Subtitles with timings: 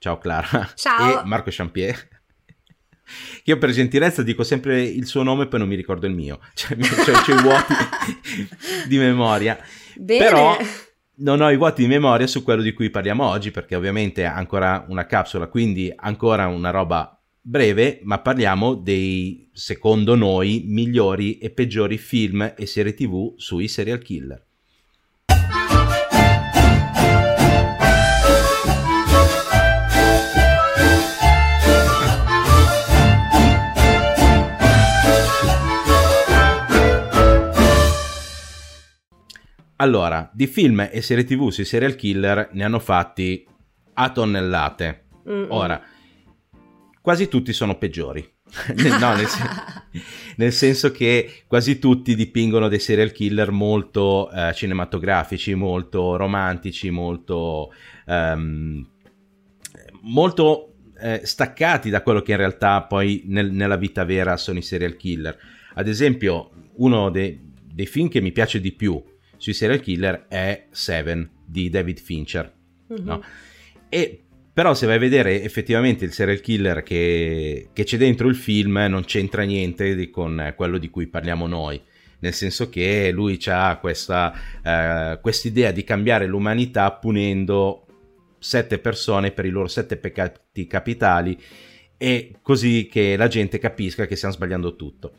[0.00, 0.66] Ciao Clara.
[0.76, 1.20] Ciao.
[1.20, 2.08] E Marco Champier.
[3.44, 6.40] Io per gentilezza dico sempre il suo nome e poi non mi ricordo il mio.
[6.54, 7.74] Cioè, cioè ho i vuoti
[8.88, 9.62] di memoria.
[9.96, 10.24] Bene.
[10.24, 10.56] Però
[11.16, 14.24] non ho i vuoti di memoria su quello di cui parliamo oggi, perché ovviamente è
[14.24, 21.50] ancora una capsula, quindi ancora una roba breve, ma parliamo dei, secondo noi, migliori e
[21.50, 24.46] peggiori film e serie tv sui serial killer.
[39.80, 43.46] Allora, di film e serie tv sui serial killer ne hanno fatti
[43.94, 45.04] a tonnellate.
[45.26, 45.46] Mm-mm.
[45.48, 45.82] Ora,
[47.00, 48.20] quasi tutti sono peggiori.
[49.00, 49.48] no, nel, sen-
[50.36, 57.72] nel, senso che quasi tutti dipingono dei serial killer molto eh, cinematografici, molto romantici, molto,
[58.04, 58.86] um,
[60.02, 64.62] molto eh, staccati da quello che in realtà poi nel, nella vita vera sono i
[64.62, 65.38] serial killer.
[65.72, 67.40] Ad esempio, uno dei,
[67.72, 69.02] dei film che mi piace di più
[69.40, 72.52] sui serial killer è Seven di David Fincher.
[72.92, 73.04] Mm-hmm.
[73.06, 73.22] No?
[73.88, 78.34] E però se vai a vedere effettivamente il serial killer che, che c'è dentro il
[78.34, 81.80] film non c'entra niente con quello di cui parliamo noi
[82.18, 87.86] nel senso che lui ha questa uh, idea di cambiare l'umanità punendo
[88.38, 91.40] sette persone per i loro sette peccati capitali
[91.96, 95.14] e così che la gente capisca che stiamo sbagliando tutto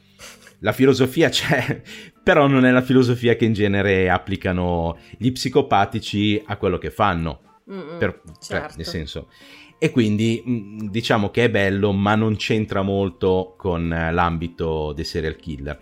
[0.61, 1.81] la filosofia c'è,
[2.23, 7.41] però non è la filosofia che in genere applicano gli psicopatici a quello che fanno.
[7.63, 8.39] Per, certo.
[8.41, 9.29] cioè, nel senso.
[9.77, 15.38] E quindi mm, diciamo che è bello, ma non c'entra molto con l'ambito dei serial
[15.38, 15.79] killer.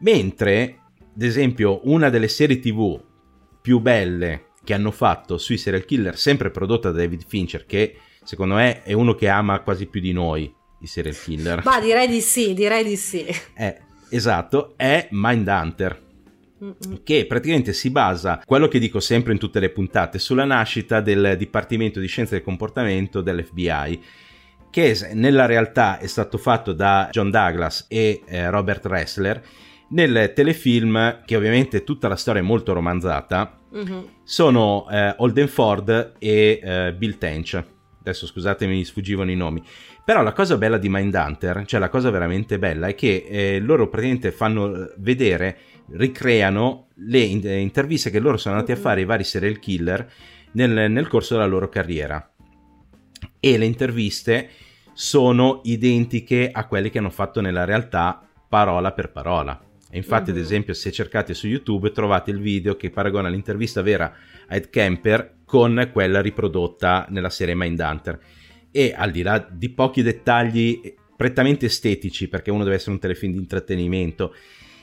[0.00, 0.78] Mentre,
[1.14, 3.00] ad esempio, una delle serie TV
[3.60, 8.56] più belle che hanno fatto sui serial killer, sempre prodotta da David Fincher, che secondo
[8.56, 11.62] me è uno che ama quasi più di noi, i serial killer.
[11.64, 13.26] Ma direi di sì, direi di sì.
[13.54, 13.80] Eh,
[14.10, 16.06] esatto, è Mindhunter.
[17.04, 21.36] Che praticamente si basa, quello che dico sempre in tutte le puntate, sulla nascita del
[21.38, 24.02] Dipartimento di Scienze del Comportamento dell'FBI,
[24.70, 29.40] che nella realtà è stato fatto da John Douglas e eh, Robert Ressler.
[29.90, 33.98] Nel telefilm, che ovviamente tutta la storia è molto romanzata, mm-hmm.
[34.24, 37.64] sono eh, Holden Ford e eh, Bill Tench.
[38.00, 39.62] Adesso scusatemi, mi sfuggivano i nomi.
[40.08, 43.90] Però la cosa bella di Mindhunter, cioè la cosa veramente bella, è che eh, loro
[43.90, 45.58] praticamente fanno vedere,
[45.90, 48.84] ricreano le eh, interviste che loro sono andati a mm-hmm.
[48.84, 50.10] fare ai vari serial killer
[50.52, 52.26] nel, nel corso della loro carriera.
[53.38, 54.48] E le interviste
[54.94, 59.62] sono identiche a quelle che hanno fatto nella realtà parola per parola.
[59.90, 60.38] E infatti, mm-hmm.
[60.40, 64.10] ad esempio, se cercate su YouTube trovate il video che paragona l'intervista vera
[64.46, 68.18] a Ed Kemper con quella riprodotta nella serie Mindhunter
[68.70, 73.32] e al di là di pochi dettagli prettamente estetici, perché uno deve essere un telefilm
[73.32, 74.34] di intrattenimento,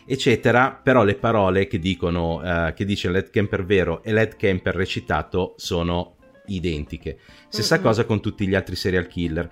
[0.06, 4.76] eccetera, però le parole che dicono, uh, che dice Led Kemper vero e Led Kemper
[4.76, 7.20] recitato sono identiche.
[7.48, 7.84] Stessa mm-hmm.
[7.84, 9.50] cosa con tutti gli altri serial killer.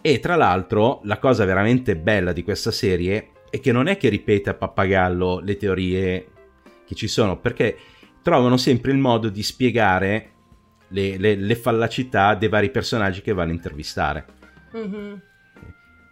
[0.00, 4.08] E tra l'altro, la cosa veramente bella di questa serie è che non è che
[4.08, 6.26] ripete a pappagallo le teorie
[6.86, 7.76] che ci sono, perché
[8.22, 10.32] trovano sempre il modo di spiegare
[10.88, 14.26] le, le, le fallacità dei vari personaggi che vanno a intervistare.
[14.76, 15.14] Mm-hmm.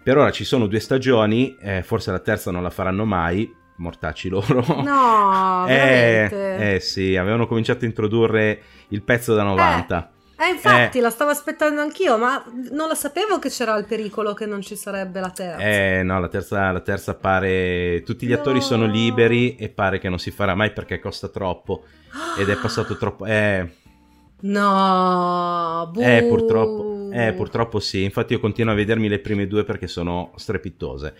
[0.02, 4.28] Per ora ci sono due stagioni, eh, forse la terza non la faranno mai, mortacci
[4.28, 4.64] loro.
[4.82, 10.12] No, eh, eh, sì, avevano cominciato a introdurre il pezzo da 90.
[10.38, 11.00] Eh, eh infatti, eh.
[11.00, 14.76] la stavo aspettando anch'io, ma non lo sapevo che c'era il pericolo che non ci
[14.76, 15.64] sarebbe la terza.
[15.64, 18.02] Eh, no, la terza, la terza pare...
[18.04, 18.36] Tutti gli no.
[18.36, 21.84] attori sono liberi e pare che non si farà mai perché costa troppo.
[22.38, 23.24] Ed è passato troppo...
[23.24, 23.84] Eh...
[24.38, 26.00] No, buh.
[26.02, 28.02] Eh, purtroppo, eh, purtroppo sì.
[28.02, 31.14] Infatti io continuo a vedermi le prime due perché sono strepitose.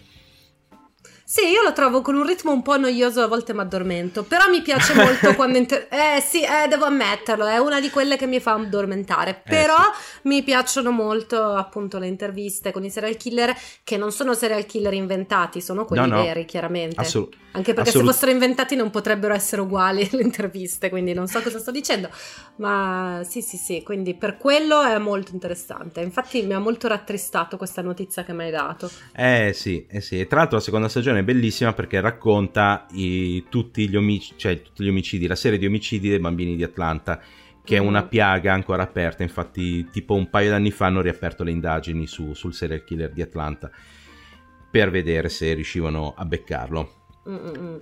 [1.28, 4.48] Sì, io lo trovo con un ritmo un po' noioso, a volte mi addormento, però
[4.48, 5.58] mi piace molto quando...
[5.58, 9.48] Inter- eh sì, eh, devo ammetterlo, è una di quelle che mi fa addormentare, Eh,
[9.50, 9.74] però
[10.22, 13.52] mi piacciono molto appunto le interviste con i serial killer,
[13.82, 16.22] che non sono serial killer inventati, sono quelli No, no.
[16.22, 17.00] veri, chiaramente.
[17.00, 21.26] Assolut- Anche perché assolut- se fossero inventati non potrebbero essere uguali le interviste, quindi non
[21.26, 22.08] so cosa sto dicendo,
[22.56, 26.00] ma sì sì sì, quindi per quello è molto interessante.
[26.02, 28.88] Infatti mi ha molto rattristato questa notizia che mi hai dato.
[29.12, 30.20] Eh sì, eh sì.
[30.20, 34.62] E tra l'altro la seconda stagione è bellissima perché racconta i- tutti, gli omic- cioè,
[34.62, 37.20] tutti gli omicidi, la serie di omicidi dei bambini di Atlanta,
[37.64, 37.86] che è Mm.
[37.86, 39.22] una piaga ancora aperta.
[39.22, 43.22] Infatti, tipo un paio d'anni fa hanno riaperto le indagini su- sul serial killer di
[43.22, 43.70] Atlanta
[44.70, 47.06] per vedere se riuscivano a beccarlo.
[47.28, 47.80] Mm-mm.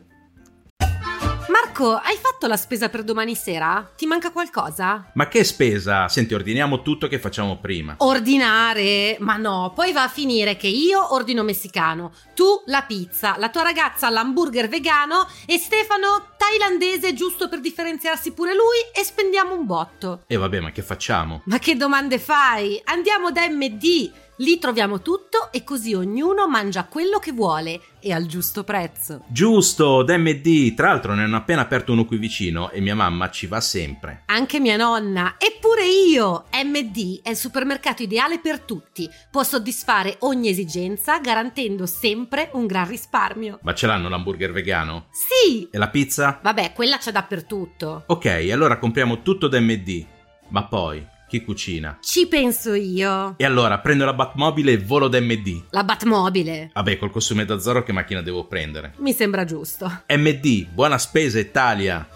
[1.76, 3.91] Marco, hai fatto la spesa per domani sera?
[3.97, 5.11] Ti manca qualcosa?
[5.15, 6.06] Ma che spesa?
[6.06, 7.97] Senti, ordiniamo tutto che facciamo prima.
[7.99, 9.17] Ordinare?
[9.19, 13.62] Ma no, poi va a finire che io ordino messicano, tu la pizza, la tua
[13.62, 20.23] ragazza l'hamburger vegano e Stefano thailandese giusto per differenziarsi pure lui e spendiamo un botto.
[20.29, 21.43] E vabbè, ma che facciamo?
[21.47, 22.81] Ma che domande fai?
[22.85, 28.26] Andiamo da MD, lì troviamo tutto e così ognuno mangia quello che vuole e al
[28.26, 29.23] giusto prezzo.
[29.29, 30.75] Giusto, d'MD.
[30.75, 34.22] Tra l'altro ne hanno appena aperto uno qui vicino e mia mamma ci va sempre.
[34.26, 36.44] Anche mia nonna, eppure io!
[36.64, 39.08] MD è il supermercato ideale per tutti.
[39.31, 43.58] Può soddisfare ogni esigenza garantendo sempre un gran risparmio.
[43.62, 45.06] Ma ce l'hanno l'hamburger vegano?
[45.11, 45.69] Sì!
[45.70, 46.38] E la pizza?
[46.43, 48.05] Vabbè, quella c'è dappertutto.
[48.06, 50.06] Ok, allora compriamo tutto da MD.
[50.49, 51.99] Ma poi, chi cucina?
[52.00, 53.35] Ci penso io.
[53.37, 55.65] E allora prendo la Batmobile e volo da MD.
[55.71, 56.71] La Batmobile.
[56.73, 58.94] Vabbè, col costume da Zorro che macchina devo prendere?
[58.99, 60.03] Mi sembra giusto.
[60.09, 62.06] MD, buona spesa Italia!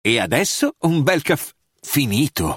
[0.00, 2.56] E adesso un bel caffè finito.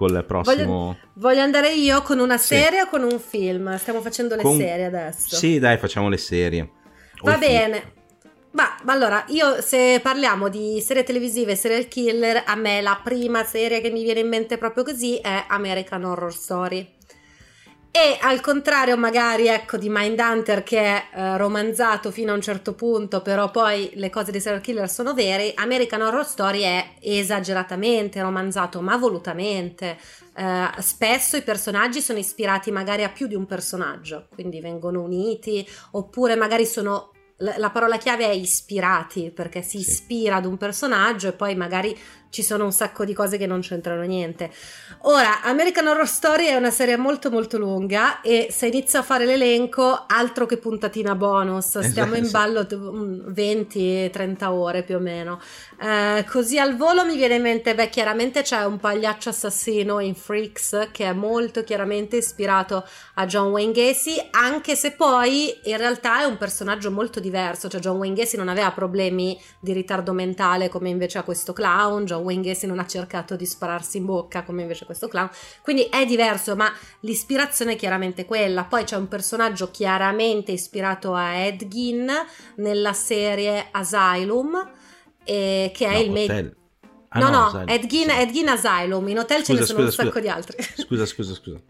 [0.00, 0.64] col prossimo?
[0.64, 2.54] Voglio, voglio andare io con una Sì.
[2.54, 3.76] serie o con un film?
[3.76, 5.36] Stiamo facendo le Con- serie adesso.
[5.36, 6.62] Sì, dai, facciamo le serie.
[7.20, 7.92] O Va bene.
[8.52, 12.98] Ma, ma allora, io se parliamo di serie televisive e serial killer, a me la
[13.04, 16.94] prima serie che mi viene in mente proprio così è American Horror Story.
[17.92, 22.74] E al contrario, magari ecco di Mindhunter che è eh, romanzato fino a un certo
[22.74, 25.54] punto, però poi le cose dei serial killer sono vere.
[25.56, 29.98] American Horror Story è esageratamente romanzato, ma volutamente.
[30.36, 35.66] Eh, spesso i personaggi sono ispirati magari a più di un personaggio, quindi vengono uniti,
[35.92, 37.10] oppure magari sono.
[37.42, 41.98] La la parola chiave è ispirati, perché si ispira ad un personaggio e poi magari
[42.30, 44.50] ci sono un sacco di cose che non c'entrano niente.
[45.02, 49.24] Ora, American Horror Story è una serie molto molto lunga e se inizio a fare
[49.24, 55.40] l'elenco, altro che puntatina bonus, stiamo in ballo t- mm, 20-30 ore più o meno.
[55.80, 60.14] Eh, così al volo mi viene in mente, beh, chiaramente c'è un pagliaccio assassino in
[60.14, 66.22] Freaks che è molto chiaramente ispirato a John Wayne Gacy, anche se poi in realtà
[66.22, 70.68] è un personaggio molto diverso, cioè John Wayne Gacy non aveva problemi di ritardo mentale
[70.68, 74.42] come invece ha questo clown, John Wayne Gacy non ha cercato di spararsi in bocca
[74.42, 75.28] come invece questo clown,
[75.62, 78.64] quindi è diverso, ma l'ispirazione è chiaramente quella.
[78.64, 82.10] Poi c'è un personaggio chiaramente ispirato a Ed Gein
[82.56, 84.70] nella serie Asylum,
[85.24, 86.58] eh, che è No, il medico.
[87.12, 88.20] Ah, no, no, sai- Ed Gein, sì.
[88.20, 90.20] Ed Gein Asylum, in hotel ce ne Scusa, sono un scusa, sacco scusa.
[90.20, 90.62] di altri.
[90.84, 91.60] Scusa, scusa, scusa.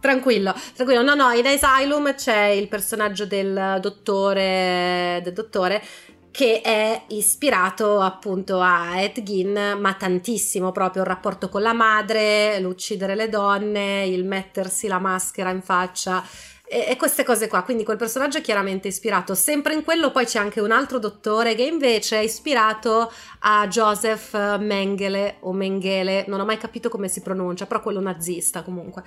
[0.00, 1.02] Tranquillo, tranquillo.
[1.02, 5.82] No, no, in Asylum c'è il personaggio del dottore, del dottore
[6.30, 12.60] che è ispirato appunto a Ed Gein, ma tantissimo proprio il rapporto con la madre,
[12.60, 16.22] l'uccidere le donne, il mettersi la maschera in faccia
[16.68, 17.62] e, e queste cose qua.
[17.62, 19.34] Quindi quel personaggio è chiaramente ispirato.
[19.34, 24.58] Sempre in quello poi c'è anche un altro dottore che invece è ispirato a Joseph
[24.58, 29.02] Mengele o Mengele, non ho mai capito come si pronuncia, però quello nazista comunque.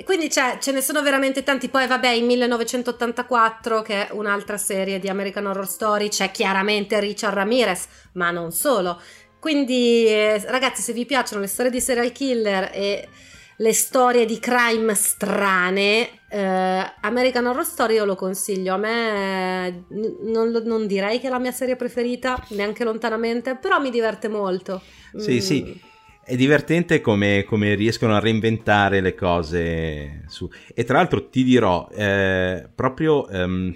[0.00, 1.68] E quindi c'è- ce ne sono veramente tanti.
[1.68, 7.34] Poi, vabbè, in 1984, che è un'altra serie di American Horror Story, c'è chiaramente Richard
[7.34, 9.00] Ramirez, ma non solo.
[9.40, 13.08] Quindi, eh, ragazzi, se vi piacciono le storie di serial killer e
[13.56, 18.74] le storie di crime strane, eh, American Horror Story io lo consiglio.
[18.74, 19.82] A me eh,
[20.30, 24.80] non, non direi che è la mia serie preferita, neanche lontanamente, però mi diverte molto.
[25.16, 25.38] Sì, Mm.
[25.38, 25.80] sì.
[26.28, 30.46] È divertente come, come riescono a reinventare le cose su.
[30.74, 33.74] E tra l'altro ti dirò, eh, proprio ehm,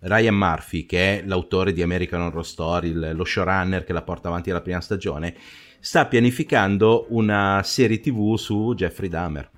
[0.00, 4.26] Ryan Murphy, che è l'autore di American Horror Story, il- lo showrunner che la porta
[4.26, 5.36] avanti la prima stagione,
[5.78, 9.48] sta pianificando una serie tv su Jeffrey Dahmer.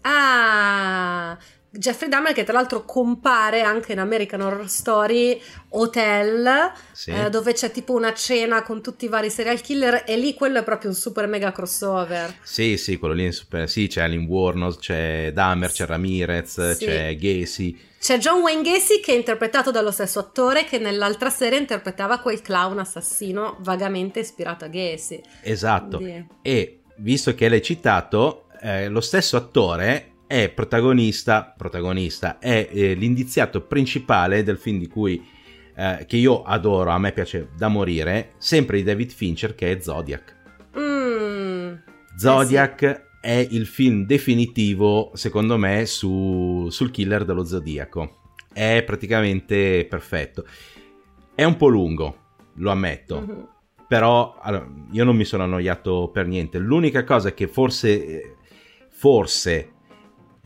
[0.00, 1.36] Ah,
[1.78, 5.40] Jeffrey Dahmer che tra l'altro compare anche in American Horror Story
[5.70, 7.10] Hotel, Sì.
[7.10, 10.58] eh, dove c'è tipo una cena con tutti i vari serial killer e lì quello
[10.58, 12.34] è proprio un super mega crossover.
[12.42, 13.68] Sì, sì, quello lì è super...
[13.68, 16.84] Sì, c'è Alin Warnos, c'è Dahmer, c'è Ramirez, Sì.
[16.86, 17.78] c'è Gacy.
[17.98, 22.40] C'è John Wayne Gacy che è interpretato dallo stesso attore che nell'altra serie interpretava quel
[22.40, 25.20] clown assassino vagamente ispirato a Gacy.
[25.42, 25.96] Esatto.
[25.98, 32.94] Quindi- E visto che l'hai citato, eh, lo stesso attore è protagonista, protagonista, è eh,
[32.94, 35.24] l'indiziato principale del film di cui
[35.76, 39.80] eh, che io adoro, a me piace da morire, sempre di David Fincher che è
[39.80, 40.34] Zodiac.
[40.78, 41.74] Mm,
[42.16, 48.22] Zodiac è il film definitivo, secondo me, su- sul killer dello Zodiaco.
[48.52, 50.46] È praticamente perfetto.
[51.34, 52.16] È un po' lungo,
[52.54, 53.20] lo ammetto.
[53.20, 53.48] mhm.
[53.88, 56.58] Però allora, io non mi sono annoiato per niente.
[56.58, 58.34] L'unica cosa che forse, eh,
[58.88, 59.74] forse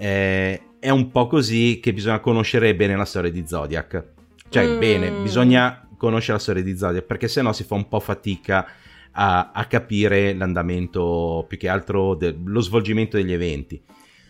[0.01, 4.05] eh, è un po' così che bisogna conoscere bene la storia di Zodiac.
[4.49, 4.79] Cioè, Mm.
[4.79, 8.67] bene, bisogna conoscere la storia di Zodiac perché sennò si fa un po' fatica
[9.13, 13.81] a, a capire l'andamento, più che altro dello svolgimento degli eventi.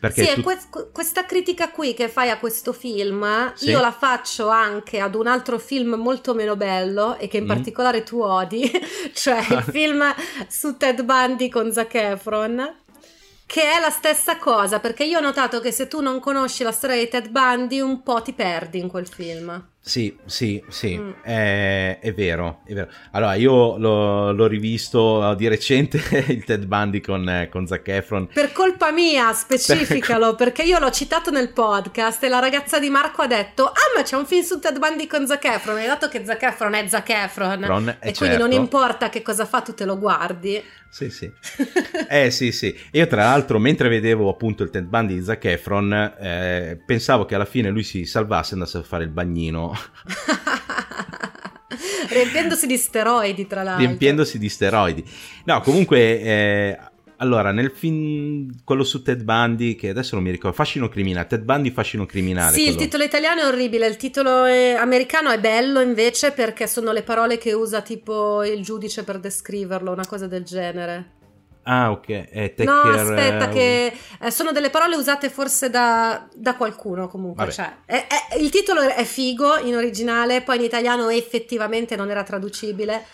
[0.01, 3.69] Perché sì, tu- que- questa critica qui che fai a questo film, Sì.
[3.69, 7.49] io la faccio anche ad un altro film molto meno bello e che in Mm.
[7.49, 8.63] particolare tu odi,
[9.13, 10.03] cioè il film
[10.49, 12.77] su Ted Bundy con Zac Efron.
[13.51, 16.71] Che è la stessa cosa, perché io ho notato che se tu non conosci la
[16.71, 19.70] storia di Ted Bundy, un po' ti perdi in quel film.
[19.83, 21.11] Sì, sì, sì, Mm.
[21.23, 22.89] è, è vero, è vero.
[23.13, 28.29] Allora, io l'ho, l'ho rivisto di recente, il Ted Bundy con, eh, con Zac Efron.
[28.33, 33.23] Per colpa mia, specificalo, perché io l'ho citato nel podcast e la ragazza di Marco
[33.23, 35.79] ha detto Ah, ma c'è un film su Ted Bundy con Zac Efron.
[35.79, 38.63] E dato che Zac Efron è Zac Efron, Ron, e eh, quindi non certo.
[38.63, 40.63] importa che cosa fa, tu te lo guardi.
[40.91, 41.31] Sì, sì.
[42.09, 42.77] Eh sì, sì.
[42.93, 47.37] Io tra l'altro, mentre vedevo appunto il Ted Bundy di Zac Efron, eh, pensavo che
[47.37, 49.70] alla fine lui si salvasse e andasse a fare il bagnino,
[52.09, 53.85] Riempiendosi di steroidi, tra l'altro.
[53.85, 55.05] riempiendosi di steroidi.
[55.45, 56.79] No, comunque, eh,
[57.19, 61.43] allora, nel film, quello su Ted Bundy, che adesso non mi ricordo, Fascino Criminale, Ted
[61.43, 62.53] Bundy Fascino Criminale.
[62.55, 66.67] Sì, il quello- titolo italiano è orribile, il titolo eh, americano è bello invece perché
[66.67, 71.19] sono le parole che usa tipo il giudice per descriverlo, una cosa del genere.
[71.65, 72.09] Ah, ok.
[72.09, 76.57] Eh, take No, care, aspetta, eh, che eh, sono delle parole usate forse da, da
[76.57, 77.51] qualcuno comunque.
[77.53, 82.23] Cioè, è- è- il titolo è figo in originale, poi in italiano effettivamente non era
[82.23, 83.05] traducibile.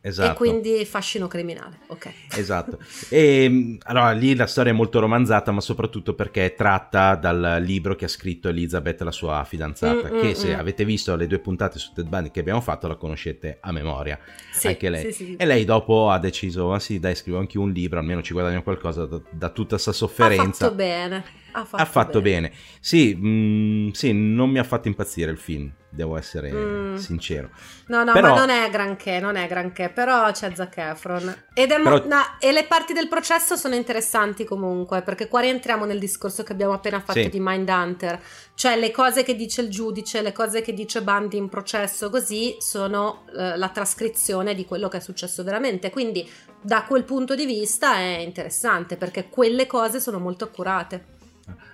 [0.00, 0.32] Esatto.
[0.32, 1.80] E quindi fascino criminale.
[1.88, 2.10] Ok.
[2.36, 2.78] Esatto.
[3.08, 7.58] E mh, allora lì la storia è molto romanzata, ma soprattutto perché è tratta dal
[7.60, 10.08] libro che ha scritto Elizabeth, la sua fidanzata.
[10.10, 10.58] Mm, mm, che se mm.
[10.58, 14.18] avete visto le due puntate su Ted Bundy che abbiamo fatto, la conoscete a memoria.
[14.52, 15.12] Sì, anche lei.
[15.12, 15.36] sì, sì.
[15.36, 18.62] E lei dopo ha deciso: ah sì, dai, scrivo anche un libro, almeno ci guadagno
[18.62, 20.64] qualcosa da, da tutta questa Ha sofferenza.
[20.66, 21.24] fatto bene.
[21.52, 22.52] Ha fatto, Ha fatto bene.
[22.78, 26.94] Sì, mh, sì, non mi ha fatto impazzire il film, devo essere Mm.
[26.96, 27.50] sincero.
[27.86, 31.44] No, no, Però- ma non è granché, non è granché, però c'è Zac Efron.
[31.54, 35.40] Ed è mo- Però- no, e le parti del processo sono interessanti comunque, perché qua
[35.40, 37.28] rientriamo nel discorso che abbiamo appena fatto Sì.
[37.30, 38.20] di Mindhunter.
[38.54, 42.56] Cioè le cose che dice il giudice, le cose che dice Bundy in processo così,
[42.58, 45.90] sono eh, la trascrizione di quello che è successo veramente.
[45.90, 46.28] Quindi
[46.60, 51.16] da quel punto di vista è interessante, perché quelle cose sono molto accurate.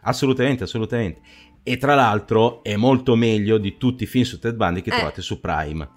[0.03, 1.21] Assolutamente, assolutamente.
[1.67, 4.97] E tra l'altro è molto meglio di tutti i film su Ted Bundy che Eh.
[4.97, 5.89] trovate su Prime.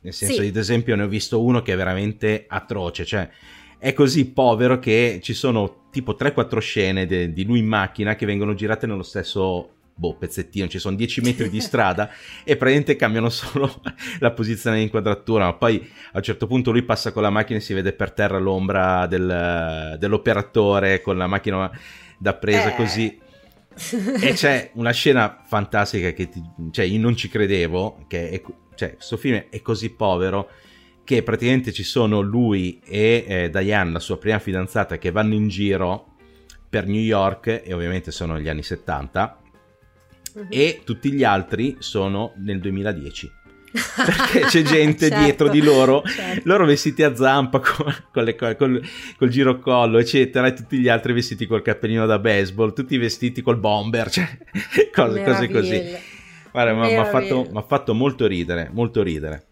[0.00, 0.48] Nel senso, Sì.
[0.48, 3.28] ad esempio, ne ho visto uno che è veramente atroce, cioè
[3.78, 8.26] è così povero che ci sono tipo 3-4 scene de- di lui in macchina che
[8.26, 12.10] vengono girate nello stesso boh, pezzettino, ci sono 10 metri di strada
[12.44, 13.80] e praticamente cambiano solo
[14.20, 15.76] la posizione di inquadratura, ma poi
[16.12, 19.06] a un certo punto lui passa con la macchina e si vede per terra l'ombra
[19.06, 21.70] del- dell'operatore con la macchina
[22.18, 22.76] da presa Eh.
[22.76, 23.18] così
[24.20, 28.42] e c'è una scena fantastica che ti- cioè io non ci credevo che è,
[28.74, 30.48] cioè questo film è così povero
[31.04, 35.48] che praticamente ci sono lui e eh, Diane la sua prima fidanzata che vanno in
[35.48, 36.14] giro
[36.68, 39.40] per New York e ovviamente sono gli anni 70
[40.36, 40.48] Mhm.
[40.50, 43.30] e tutti gli altri sono nel 2010
[43.96, 46.40] perché c'è gente Certo, dietro di loro certo.
[46.44, 48.82] loro vestiti a zampa con, con le co- col,
[49.18, 53.58] col girocollo eccetera e tutti gli altri vestiti col cappellino da baseball tutti vestiti col
[53.58, 54.26] bomber cioè
[54.92, 56.14] cose, cose così.
[56.50, 59.44] Guarda, mi ha fatto, fatto molto ridere molto ridere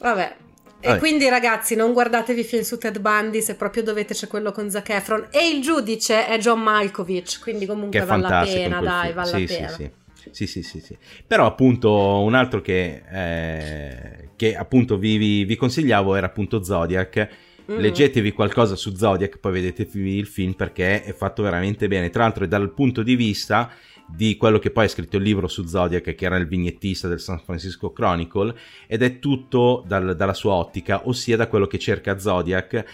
[0.00, 0.36] Vabbè.
[0.80, 0.98] E Vabbè.
[1.00, 4.88] quindi ragazzi non guardatevi film su Ted Bundy se proprio dovete c'è quello con Zac
[4.90, 9.14] Efron e il giudice è John Malkovich quindi comunque vale la pena dai film.
[9.14, 9.74] vale sì, la pena sì.
[9.74, 9.90] Sì,
[10.32, 10.96] sì, sì, sì.
[11.26, 17.28] Però appunto un altro che, eh, che appunto vi, vi, vi, consigliavo era appunto Zodiac.
[17.70, 17.78] Mm.
[17.78, 22.10] Leggetevi qualcosa su Zodiac, poi vedetevi il film perché è fatto veramente bene.
[22.10, 23.70] Tra l'altro è dal punto di vista
[24.08, 27.20] di quello che poi ha scritto il libro su Zodiac, che era il vignettista del
[27.20, 28.54] San Francisco Chronicle,
[28.86, 32.84] ed è tutto dal, dalla sua ottica, ossia da quello che cerca Zodiac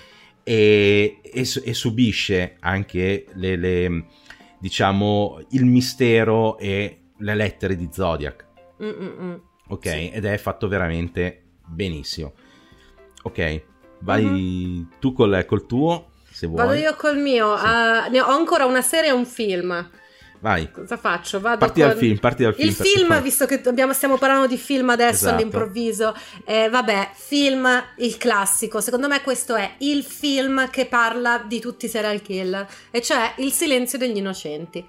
[0.43, 4.05] e, e, e subisce anche le, le,
[4.59, 8.45] diciamo, il mistero e le lettere di Zodiac.
[8.83, 9.41] Mm-mm.
[9.69, 10.11] Ok, sì.
[10.11, 12.35] ed è fatto veramente benissimo.
[13.23, 13.63] Ok,
[14.01, 14.83] vai mm-hmm.
[15.01, 16.67] tu col, col, tuo, se vuoi.
[16.67, 17.57] Vado io col mio.
[17.57, 17.65] Sì.
[17.65, 19.91] Uh, ho ancora una serie e un film.
[20.41, 20.71] Vai.
[20.71, 21.41] Cosa faccio?
[21.41, 21.89] Vado parti con...
[21.89, 22.69] dal film, parti dal film.
[22.69, 23.23] Il film, fai...
[23.23, 25.37] visto che abbiamo, stiamo parlando di film adesso esatto.
[25.37, 27.67] all'improvviso, eh, vabbè, film,
[27.97, 28.83] il classico.
[28.83, 33.33] Secondo me questo è il film che parla di tutti i serial killer, e cioè
[33.37, 34.87] Il silenzio degli innocenti.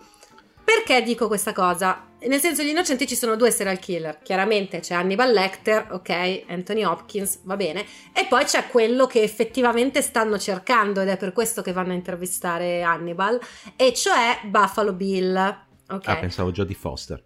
[0.62, 2.06] Perché dico questa cosa?
[2.28, 4.20] Nel senso, gli innocenti ci sono due serial killer.
[4.22, 7.86] Chiaramente c'è Hannibal Lecter, ok, Anthony Hopkins, va bene.
[8.14, 11.96] E poi c'è quello che effettivamente stanno cercando ed è per questo che vanno a
[11.96, 13.40] intervistare Hannibal,
[13.76, 15.64] e cioè Buffalo Bill.
[15.88, 16.16] Okay.
[16.16, 17.22] Ah, pensavo Jodie Foster.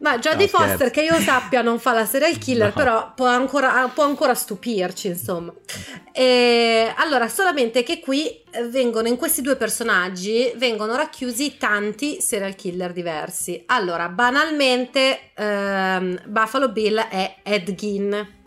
[0.00, 2.72] Ma Jodie no, Foster, che io sappia, non fa la serial killer, no.
[2.74, 5.52] però può ancora, può ancora, stupirci, insomma.
[6.10, 12.92] E, allora, solamente che qui vengono, in questi due personaggi, vengono racchiusi tanti serial killer
[12.94, 13.62] diversi.
[13.66, 18.38] Allora, banalmente, ehm, Buffalo Bill è Ed Gein,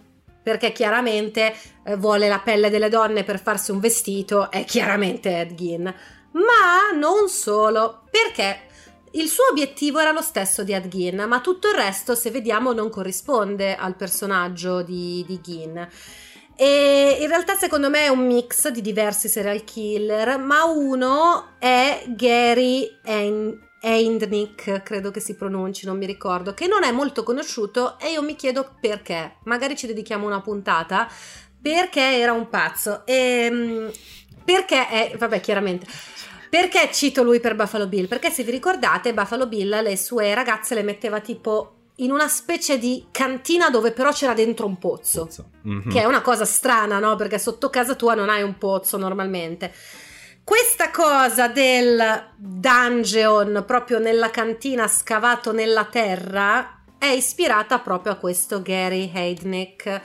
[0.42, 1.54] perché chiaramente
[1.86, 5.84] eh, vuole la pelle delle donne per farsi un vestito, è chiaramente Ed Gein.
[6.32, 8.72] Ma non solo, perché
[9.14, 12.74] il suo obiettivo era lo stesso di Ed Gein, ma tutto il resto, se vediamo,
[12.74, 15.88] non corrisponde al personaggio di, di Gein.
[16.56, 22.04] E in realtà secondo me è un mix di diversi serial killer, ma uno è
[22.08, 22.88] Gary
[23.82, 28.22] Eindnick, credo che si pronunci, non mi ricordo, che non è molto conosciuto e io
[28.24, 29.38] mi chiedo perché.
[29.44, 31.08] Magari ci dedichiamo una puntata
[31.62, 33.06] perché era un pazzo.
[33.06, 33.92] E, ehm,
[34.44, 35.86] perché è, vabbè, chiaramente
[36.54, 38.08] perché cito lui per Buffalo Bill?
[38.08, 42.78] Perché se vi ricordate, Buffalo Bill le sue ragazze le metteva tipo in una specie
[42.78, 45.50] di cantina dove però c'era dentro un pozzo, pozzo.
[45.68, 45.90] Mm-hmm.
[45.90, 47.16] che è una cosa strana, no?
[47.16, 49.74] Perché sotto casa tua non hai un pozzo normalmente.
[50.44, 58.62] Questa cosa del dungeon proprio nella cantina scavato nella terra è ispirata proprio a questo
[58.62, 60.02] Gary Heidnick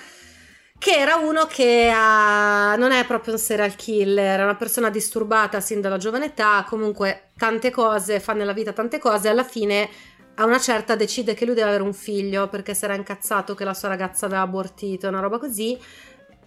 [0.78, 5.60] che era uno che ha, non è proprio un serial killer, è una persona disturbata
[5.60, 9.88] sin dalla giovane età, comunque tante cose, fa nella vita tante cose, alla fine
[10.36, 13.64] a una certa decide che lui deve avere un figlio perché si era incazzato che
[13.64, 15.76] la sua ragazza aveva abortito, una roba così,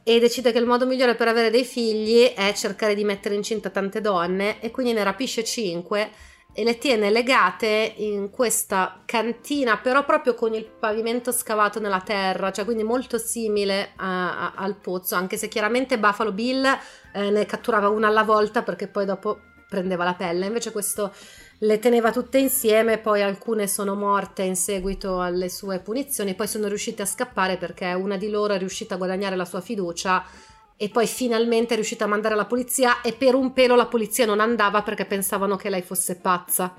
[0.04, 3.70] e decide che il modo migliore per avere dei figli è cercare di mettere incinta
[3.70, 6.10] tante donne e quindi ne rapisce cinque
[6.54, 12.52] e le tiene legate in questa cantina, però proprio con il pavimento scavato nella terra,
[12.52, 16.66] cioè quindi molto simile a, a, al pozzo, anche se chiaramente Buffalo Bill
[17.14, 21.14] eh, ne catturava una alla volta perché poi dopo prendeva la pelle, invece questo
[21.60, 26.68] le teneva tutte insieme, poi alcune sono morte in seguito alle sue punizioni, poi sono
[26.68, 30.26] riuscite a scappare perché una di loro è riuscita a guadagnare la sua fiducia
[30.82, 34.26] e poi finalmente è riuscita a mandare la polizia e per un pelo la polizia
[34.26, 36.74] non andava perché pensavano che lei fosse pazza.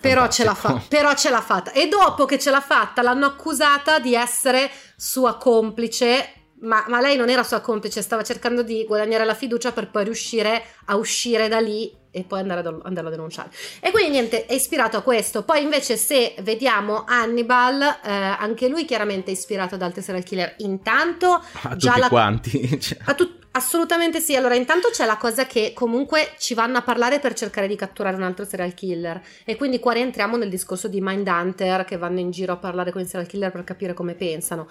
[0.00, 1.70] Però ce, fa- però ce, l'ha fatta.
[1.70, 7.16] E dopo che ce l'ha fatta l'hanno accusata di essere sua complice, ma, ma lei
[7.16, 11.48] non era sua complice, stava cercando di guadagnare la fiducia per poi riuscire a uscire
[11.48, 13.50] da lì e poi andare a, andarlo a denunciare.
[13.80, 15.42] E quindi niente, è ispirato a questo.
[15.42, 20.54] Poi invece se vediamo Hannibal, eh, anche lui chiaramente è ispirato ad altri serial killer.
[20.58, 21.42] Intanto...
[21.62, 22.08] A già tutti la...
[22.08, 22.78] quanti.
[22.80, 22.98] Cioè.
[23.04, 23.44] A tu...
[23.50, 24.34] Assolutamente sì.
[24.34, 28.16] Allora, intanto c'è la cosa che comunque ci vanno a parlare per cercare di catturare
[28.16, 29.20] un altro serial killer.
[29.44, 33.00] E quindi qua rientriamo nel discorso di Mindhunter che vanno in giro a parlare con
[33.00, 34.68] i serial killer per capire come pensano.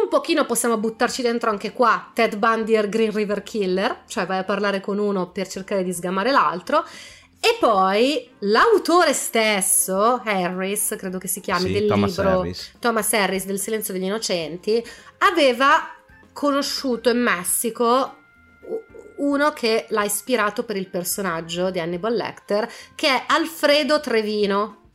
[0.00, 4.38] Un pochino possiamo buttarci dentro anche qua Ted Bundy e Green River Killer, cioè vai
[4.38, 6.84] a parlare con uno per cercare di sgamare l'altro.
[7.40, 12.72] E poi l'autore stesso, Harris, credo che si chiami, sì, del Thomas libro Harris.
[12.80, 14.84] Thomas Harris del Silenzio degli Innocenti,
[15.18, 15.88] aveva
[16.32, 18.16] conosciuto in Messico
[19.18, 24.90] uno che l'ha ispirato per il personaggio di Hannibal Lecter, che è Alfredo Trevino,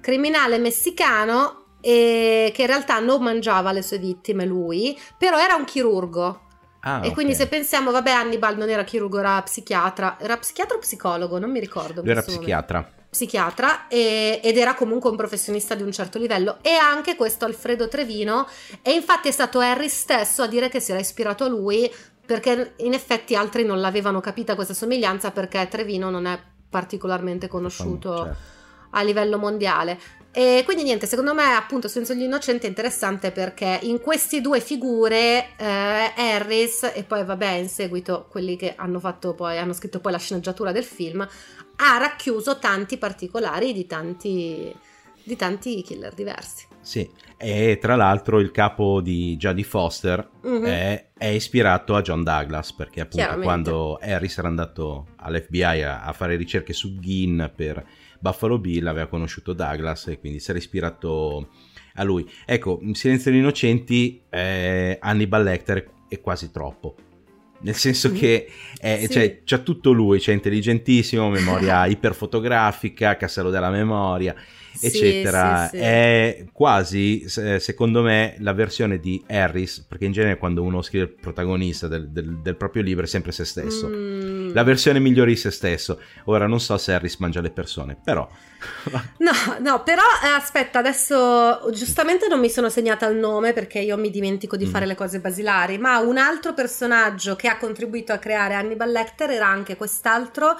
[0.00, 5.64] criminale messicano e che in realtà non mangiava le sue vittime lui, però era un
[5.64, 6.40] chirurgo.
[6.84, 7.12] Ah, e okay.
[7.12, 10.16] quindi se pensiamo, vabbè, Hannibal non era chirurgo, era psichiatra.
[10.18, 11.38] Era psichiatra o psicologo?
[11.38, 12.00] Non mi ricordo.
[12.00, 12.78] Lui era psichiatra.
[12.78, 13.00] Momento.
[13.12, 16.58] Psichiatra e, ed era comunque un professionista di un certo livello.
[16.62, 18.48] E anche questo Alfredo Trevino.
[18.80, 21.92] E infatti è stato Harry stesso a dire che si era ispirato a lui
[22.24, 26.40] perché in effetti altri non l'avevano capita questa somiglianza perché Trevino non è
[26.70, 28.16] particolarmente conosciuto.
[28.16, 28.60] Certo
[28.92, 29.98] a livello mondiale.
[30.34, 34.60] E quindi niente, secondo me appunto Senso gli Innocenti è interessante perché in queste due
[34.60, 40.00] figure eh, Harris e poi vabbè in seguito quelli che hanno fatto poi, hanno scritto
[40.00, 44.74] poi la sceneggiatura del film, ha racchiuso tanti particolari di tanti,
[45.22, 46.66] di tanti killer diversi.
[46.80, 50.64] Sì, e tra l'altro il capo di Jodie Foster Mhm.
[50.64, 56.12] è, è ispirato a John Douglas perché appunto quando Harris era andato all'FBI a, a
[56.12, 57.84] fare ricerche su Ginn per
[58.22, 61.48] Buffalo Bill aveva conosciuto Douglas e quindi si era ispirato
[61.94, 62.24] a lui.
[62.46, 66.94] Ecco, Silenzio degli Innocenti eh, Hannibal Lecter è quasi troppo.
[67.62, 68.46] Nel senso che
[68.78, 69.10] è- Sì.
[69.10, 74.34] cioè, c'ha tutto lui, c'è intelligentissimo, memoria iperfotografica, castello della memoria,
[74.72, 75.68] Sì, eccetera.
[75.68, 75.76] sì.
[75.78, 81.04] È quasi, se- secondo me, la versione di Harris, perché in genere quando uno scrive
[81.04, 83.88] il protagonista del, del- del proprio libro è sempre se stesso.
[83.88, 84.41] Mm.
[84.52, 86.00] La versione migliore di se stesso.
[86.24, 88.28] Ora non so se Harris mangia le persone, però...
[89.18, 93.96] No, no, però eh, aspetta, adesso giustamente non mi sono segnata il nome perché io
[93.96, 94.70] mi dimentico di Mm.
[94.70, 99.30] fare le cose basilari, ma un altro personaggio che ha contribuito a creare Hannibal Lecter
[99.30, 100.56] era anche quest'altro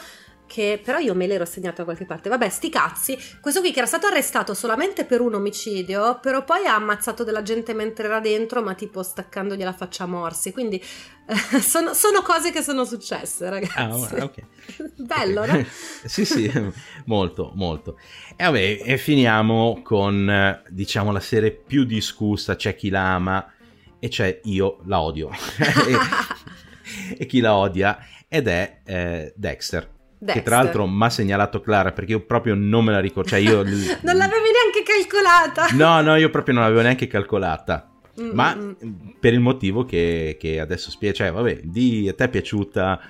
[0.52, 2.28] che però io me l'ero segnato da qualche parte.
[2.28, 3.18] Vabbè, sti cazzi.
[3.40, 7.40] Questo qui che era stato arrestato solamente per un omicidio, però poi ha ammazzato della
[7.40, 10.52] gente mentre era dentro, ma tipo staccandogli la faccia a morsi.
[10.52, 13.78] Quindi eh, sono, sono cose che sono successe, ragazzi.
[13.78, 14.42] Ah, ok.
[15.00, 15.64] Bello, no?
[16.04, 16.52] sì, sì,
[17.06, 17.98] molto, molto.
[18.36, 23.50] E vabbè, e finiamo con, diciamo, la serie più discussa, c'è chi la ama
[23.98, 25.30] e c'è io la odio.
[25.30, 29.91] e, e chi la odia ed è eh, Dexter.
[30.22, 30.44] Che Dexter.
[30.44, 33.30] tra l'altro mi ha segnalato Clara perché io proprio non me la ricordo.
[33.30, 33.56] Cioè io...
[33.64, 35.66] non l'avevi neanche calcolata.
[35.72, 37.88] No, no, io proprio non l'avevo neanche calcolata.
[38.20, 38.92] Mm, Ma mm, mm.
[39.18, 43.00] per il motivo che, che adesso spiego, cioè, vabbè, di a te è piaciuta.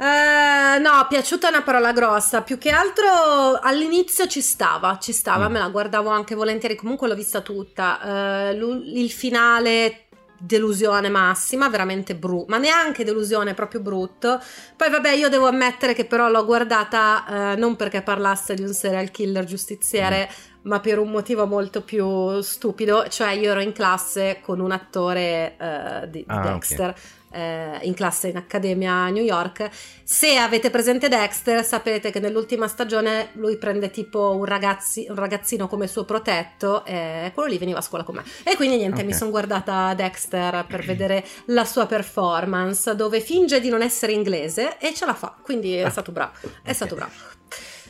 [0.00, 2.42] Eh, no, piaciuta è una parola grossa.
[2.42, 5.52] Più che altro all'inizio ci stava, ci stava, Mm.
[5.52, 6.74] me la guardavo anche volentieri.
[6.74, 8.48] Comunque l'ho vista tutta.
[8.50, 10.07] Eh, il finale.
[10.40, 14.40] Delusione massima, veramente brutto, ma neanche delusione, proprio brutto.
[14.76, 18.72] Poi, vabbè, io devo ammettere che però l'ho guardata eh, non perché parlasse di un
[18.72, 20.30] serial killer giustiziere,
[20.62, 23.08] ma per un motivo molto più stupido.
[23.08, 26.40] Cioè, io ero in classe con un attore eh, di, Ah.
[26.40, 26.94] Dexter,
[27.30, 29.68] eh, in classe in accademia a New York.
[30.02, 35.68] Se avete presente Dexter, sapete che nell'ultima stagione lui prende tipo un, ragazzi- un ragazzino
[35.68, 38.24] come suo protetto e quello lì veniva a scuola con me.
[38.44, 39.06] E quindi niente, Ok.
[39.06, 44.78] mi sono guardata Dexter per vedere la sua performance, dove finge di non essere inglese
[44.78, 45.36] e ce la fa.
[45.42, 46.32] Quindi è Ah, stato bravo.
[46.62, 46.74] È ok.
[46.74, 47.12] stato bravo.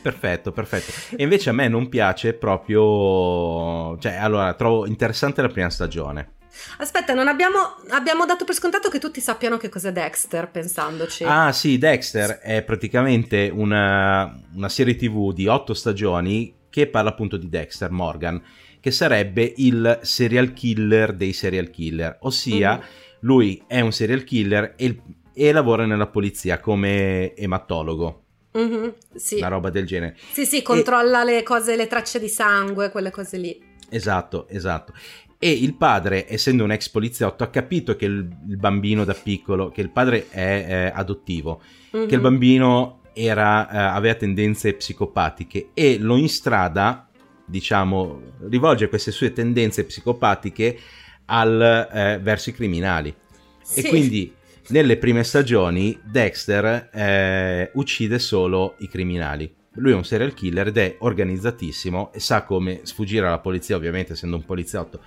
[0.01, 0.91] Perfetto, perfetto.
[1.17, 3.97] E invece a me non piace proprio.
[3.97, 6.35] Cioè, allora, trovo interessante la prima stagione.
[6.77, 7.57] Aspetta, non abbiamo,
[7.89, 11.23] abbiamo dato per scontato che tutti sappiano che cos'è Dexter, pensandoci.
[11.23, 17.37] Ah, sì, Dexter è praticamente una, una serie TV di otto stagioni che parla appunto
[17.37, 18.41] di Dexter Morgan,
[18.79, 22.83] che sarebbe il serial killer dei serial killer, ossia Mhm.
[23.21, 25.01] lui è un serial killer e,
[25.33, 29.35] e lavora nella polizia come ematologo, Mhm, sì.
[29.37, 30.15] una roba del genere.
[30.31, 33.61] Sì, sì, controlla le cose, le tracce di sangue, quelle cose lì.
[33.89, 34.93] Esatto, esatto.
[35.41, 39.69] E il padre, essendo un ex poliziotto, ha capito che il, il bambino da piccolo,
[39.69, 42.21] che il padre è eh, adottivo, che il Mhm.
[42.21, 47.07] bambino era, eh, aveva tendenze psicopatiche e lo instrada,
[47.45, 50.77] diciamo, rivolge queste sue tendenze psicopatiche
[51.25, 53.15] al, eh, verso i criminali.
[53.61, 53.79] Sì.
[53.79, 54.33] E quindi
[54.69, 59.55] nelle prime stagioni Dexter eh, uccide solo i criminali.
[59.75, 64.13] Lui è un serial killer ed è organizzatissimo e sa come sfuggire alla polizia, ovviamente
[64.13, 64.99] essendo un poliziotto,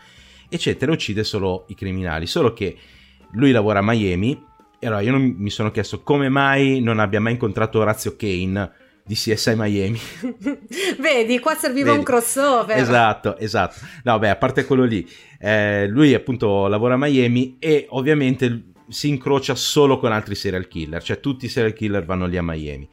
[0.53, 2.27] eccetera, uccide solo i criminali.
[2.27, 2.77] Solo che
[3.33, 4.41] lui lavora a Miami
[4.79, 8.71] e allora io non- mi sono chiesto come mai non abbia mai incontrato Orazio Kane
[9.05, 9.99] di CSI Miami.
[11.01, 11.99] Vedi, qua serviva Vedi.
[11.99, 12.77] un crossover.
[12.79, 13.77] Esatto, esatto.
[14.05, 15.09] No, beh, a parte quello lì,
[15.41, 21.03] eh, lui appunto lavora a Miami e ovviamente si incrocia solo con altri serial killer,
[21.03, 22.89] cioè tutti i serial killer vanno lì a Miami.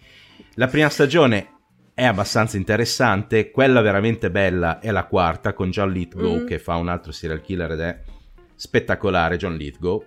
[0.56, 1.59] La prima stagione
[2.00, 6.46] è abbastanza interessante, quella veramente bella è la quarta con John Lithgow Mhm.
[6.48, 8.00] che fa un altro serial killer ed è
[8.56, 10.02] spettacolare John Lithgow.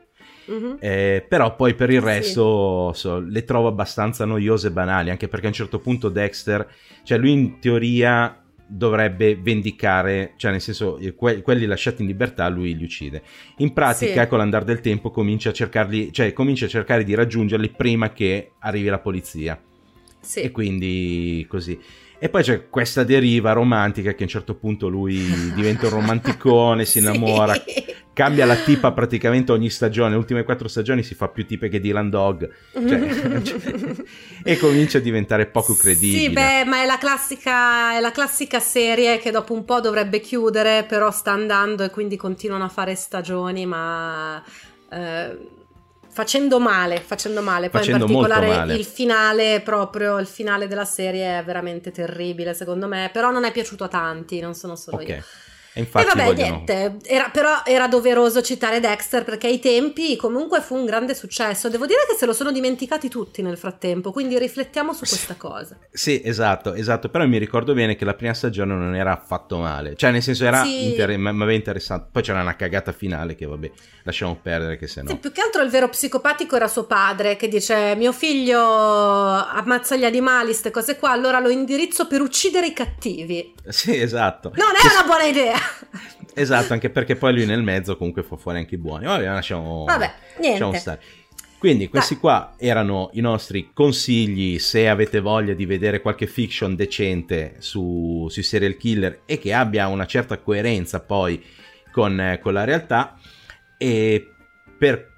[0.47, 0.77] Mhm.
[0.81, 2.05] Eh, però poi per il Sì.
[2.07, 6.67] resto so, le trovo abbastanza noiose e banali, anche perché a un certo punto Dexter,
[7.05, 12.49] cioè lui in teoria dovrebbe vendicare, cioè nel senso eh, que- quelli lasciati in libertà
[12.49, 13.23] lui li uccide.
[13.59, 14.29] In pratica Sì.
[14.29, 18.53] con l'andare del tempo comincia a cercarli, cioè comincia a cercare di raggiungerli prima che
[18.61, 19.61] arrivi la polizia
[20.23, 20.41] Sì.
[20.41, 21.79] e quindi così.
[22.19, 26.85] E poi c'è questa deriva romantica che a un certo punto lui diventa un romanticone,
[26.85, 26.99] si Sì.
[27.01, 27.55] innamora
[28.13, 30.11] cambia la tipa praticamente ogni stagione.
[30.11, 32.49] Le ultime quattro stagioni si fa più tipe che Dylan Dog.
[32.73, 33.95] Cioè, cioè,
[34.45, 36.19] e comincia a diventare poco credibile.
[36.21, 40.21] Sì, beh, ma è la, classica, è la classica serie che dopo un po' dovrebbe
[40.21, 44.43] chiudere, però sta andando e quindi continuano a fare stagioni, ma.
[44.91, 45.61] Eh,
[46.13, 47.71] facendo male, facendo male.
[47.71, 52.87] Poi Facendo in particolare il finale, proprio il finale della serie è veramente terribile, secondo
[52.87, 53.11] me.
[53.13, 55.25] Però non è piaciuto a tanti, non sono solo io.
[55.75, 56.65] E infatti e vabbè, vogliono...
[56.67, 61.69] niente, era, però era doveroso citare Dexter perché ai tempi comunque fu un grande successo.
[61.71, 65.79] Devo dire che se lo sono dimenticati tutti nel frattempo, quindi riflettiamo su questa cosa.
[65.91, 69.97] Sì, esatto, esatto, però mi ricordo bene che la prima stagione non era affatto male,
[69.97, 70.91] cioè nel senso era Sì.
[70.91, 73.71] inter- ma mi aveva interessato, poi c'era una cagata finale che vabbè,
[74.03, 75.09] lasciamo perdere che se no.
[75.09, 79.97] Sì, più che altro il vero psicopatico era suo padre che dice mio figlio ammazza
[79.97, 83.55] gli animali, queste cose qua, allora lo indirizzo per uccidere i cattivi.
[83.69, 84.53] Sì, esatto.
[84.55, 85.57] Non è una buona idea.
[86.35, 89.05] Esatto, anche perché poi lui nel mezzo comunque fa fuori anche i buoni.
[89.05, 90.49] Vabbè, lasciamo, Vabbè, niente.
[90.51, 91.01] lasciamo stare.
[91.59, 97.57] Quindi questi qua erano i nostri consigli se avete voglia di vedere qualche fiction decente
[97.59, 101.41] su, sui serial killer e che abbia una certa coerenza poi
[101.93, 103.17] con, con la realtà.
[103.77, 104.27] E
[104.79, 105.11] per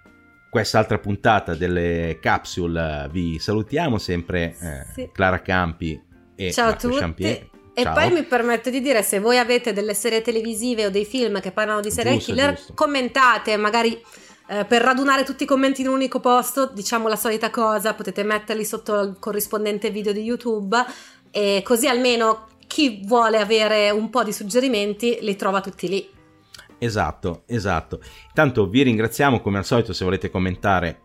[0.51, 5.11] quest'altra puntata delle capsule vi salutiamo sempre eh, Sì.
[5.13, 5.99] Clara Campi
[6.35, 6.99] e Ciao a Marco tutti.
[7.01, 7.49] Champier.
[7.77, 7.93] E Ciao.
[7.93, 11.51] poi mi permetto di dire, se voi avete delle serie televisive o dei film che
[11.51, 12.75] parlano di serial Giusto, killer, giusto.
[12.75, 14.01] commentate, magari
[14.47, 18.23] eh, per radunare tutti i commenti in un unico posto, diciamo la solita cosa, potete
[18.23, 20.77] metterli sotto il corrispondente video di YouTube
[21.33, 26.09] e così almeno chi vuole avere un po' di suggerimenti li trova tutti lì.
[26.79, 28.01] Esatto, esatto.
[28.29, 31.03] Intanto vi ringraziamo come al solito se volete commentare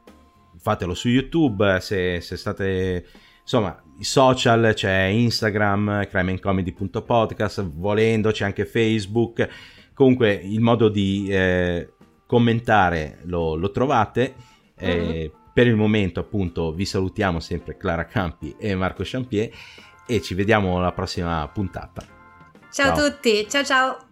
[0.59, 3.05] fatelo su YouTube, se, se state
[3.41, 9.47] insomma i social c'è Instagram crimeandcomedy.podcast, volendo c'è anche Facebook.
[9.93, 11.91] Comunque il modo di eh,
[12.25, 14.35] commentare lo, lo trovate.
[14.75, 19.49] Eh, Per il momento appunto vi salutiamo sempre Clara Campi e Marco Champier
[20.07, 22.01] e ci vediamo alla prossima puntata.
[22.71, 23.05] Ciao, Ciao.
[23.05, 24.08] a tutti, ciao ciao!